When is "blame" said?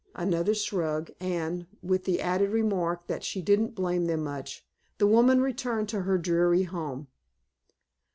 3.75-4.05